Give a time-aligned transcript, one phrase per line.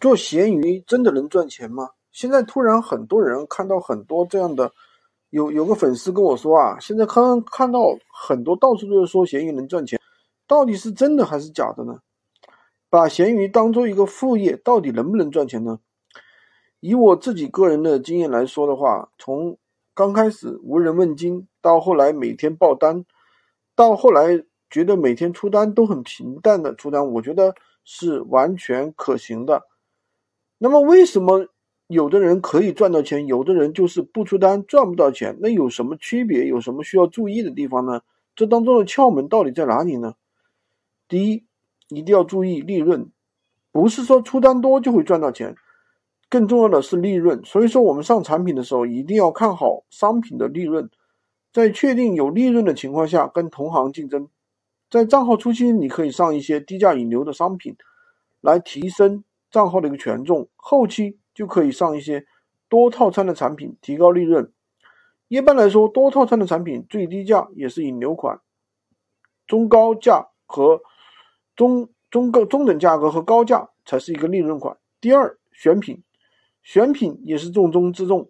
[0.00, 1.90] 做闲鱼真的能赚钱吗？
[2.12, 4.72] 现在突然很多人看到很多这样的，
[5.30, 7.80] 有有个粉丝跟我说啊，现在看看到
[8.12, 10.00] 很多到处都是说闲鱼能赚钱，
[10.46, 12.00] 到底是真的还是假的呢？
[12.90, 15.78] 把闲鱼当做一个副业，到底能不能赚钱呢？
[16.80, 19.58] 以我自己个人的经验来说的话，从
[19.94, 23.04] 刚开始无人问津，到后来每天爆单，
[23.74, 27.54] 到后来觉得每天出单都很平淡的出单，我觉得
[27.84, 29.62] 是完全可行的。
[30.58, 31.46] 那么为什么
[31.86, 35.36] 有的人可以赚到钱，有的人就是不出单赚不到钱？
[35.40, 36.46] 那有什么区别？
[36.46, 38.02] 有什么需要注意的地方呢？
[38.36, 40.14] 这当中的窍门到底在哪里呢？
[41.08, 41.44] 第一，
[41.88, 43.10] 一定要注意利润，
[43.72, 45.56] 不是说出单多就会赚到钱，
[46.28, 47.40] 更重要的是利润。
[47.44, 50.90] 所以说，我们上产品的时候一定要看好商品的利润，
[51.52, 54.28] 在确定有利润的情况下跟同行竞争。
[54.90, 57.76] 在账号初期，你可以上一些低价引流的商品，
[58.40, 59.24] 来提升。
[59.50, 62.26] 账号的一个权重，后期就可以上一些
[62.68, 64.52] 多套餐的产品，提高利润。
[65.28, 68.40] 一般来说，多套餐的产品最低价也是引流款，
[69.46, 70.80] 中高价和
[71.56, 74.76] 中中高中等价格和高价才是一个利润款。
[75.00, 76.02] 第二，选品，
[76.62, 78.28] 选品也是重中之重。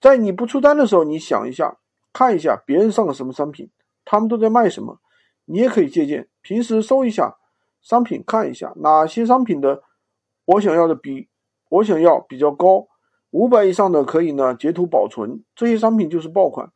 [0.00, 1.78] 在你不出单的时候，你想一下，
[2.12, 3.70] 看一下别人上了什么商品，
[4.04, 5.00] 他们都在卖什么，
[5.44, 6.28] 你也可以借鉴。
[6.42, 7.36] 平时搜一下
[7.80, 9.82] 商品，看一下哪些商品的。
[10.50, 11.28] 我想要的比
[11.68, 12.88] 我想要比较高，
[13.30, 15.44] 五百以上的可以呢截图保存。
[15.54, 16.72] 这些商品就是爆款，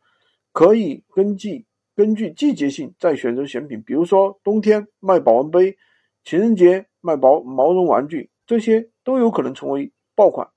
[0.53, 3.83] 可以根据根据季节性再选择选品。
[3.83, 5.77] 比如说冬天卖保温杯，
[6.22, 10.48] 情人节卖毛毛绒玩具，这些都有可能成为爆款。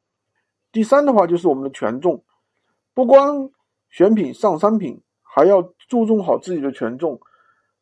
[0.71, 2.23] 第三的话就是我们的权重，
[2.93, 3.49] 不光
[3.89, 7.19] 选品上商品，还要注重好自己的权重。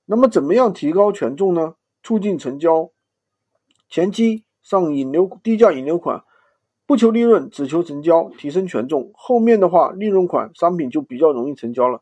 [0.05, 1.75] 那么怎么样提高权重呢？
[2.01, 2.91] 促进成交，
[3.89, 4.44] 前期。
[4.65, 6.23] 上引流低价引流款，
[6.87, 9.11] 不求利润，只求成交，提升权重。
[9.13, 12.01] 后面的话，利润款商品就比较容易成交了。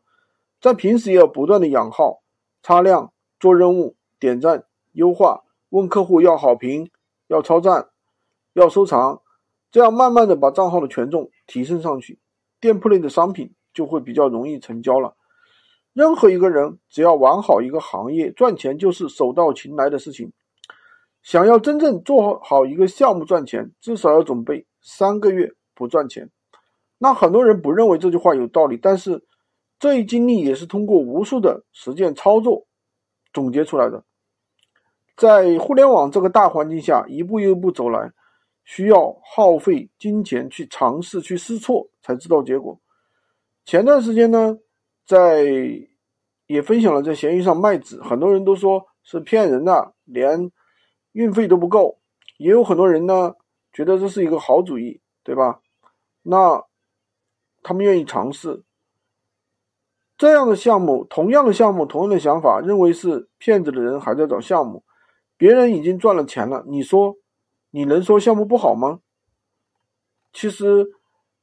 [0.62, 2.22] 在平时也要不断的养号、
[2.62, 6.90] 擦量、做任务、点赞、优化，问客户要好评、
[7.26, 7.90] 要超赞、
[8.54, 9.20] 要收藏，
[9.70, 12.18] 这样慢慢的把账号的权重提升上去，
[12.60, 15.16] 店铺内的商品就会比较容易成交了。
[15.92, 20.32] 任何一个人只要玩好一个行业，赚钱就是手到擒来的事情。
[21.24, 26.30] 想要真正做好一个项目赚钱，至少要准备三个月不赚钱。
[26.98, 29.24] 那很多人不认为这句话有道理，但是
[29.78, 32.66] 这一经历也是通过无数的实践操作
[33.32, 34.04] 总结出来的。
[35.16, 38.12] 在互联网这个大环境下，一步一步走来，
[38.64, 42.78] 需要耗费金钱去尝试、去试错，才知道结果。
[43.64, 44.58] 前段时间呢，
[45.06, 45.46] 在
[46.46, 50.52] 也分享了在闲鱼上卖纸，很多人都说是骗人的，连。
[51.14, 51.98] 运费都不够，
[52.36, 53.34] 也有很多人呢
[53.72, 55.60] 觉得这是一个好主意，对吧？
[56.22, 56.64] 那
[57.62, 58.62] 他们愿意尝试
[60.16, 64.84] 这样的项目，同样的项目，同样的想法，认为是骗子的人还在找项目，
[65.36, 67.16] 别人已经赚了钱了，你说
[67.70, 69.00] 你能说项目不好吗？
[70.32, 70.86] 其实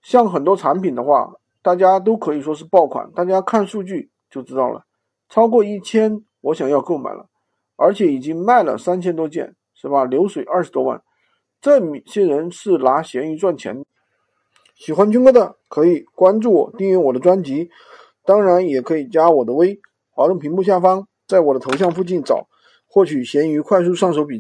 [0.01, 4.85] 像很多产品的话，大家都可以说是爆款，大家看数据就知道了，
[5.29, 7.29] 超过一千，我想要购买了，
[7.77, 9.55] 而且已经卖了三千多件。
[9.81, 10.05] 是吧？
[10.05, 11.01] 流水二十多万，
[11.59, 13.83] 这些人是拿闲鱼赚钱。
[14.75, 17.71] 喜欢军哥的可以关注我，订阅我的专辑，
[18.23, 19.79] 当然也可以加我的微，
[20.11, 22.47] 滑动屏幕下方，在我的头像附近找，
[22.85, 24.39] 获取闲鱼快速上手笔记。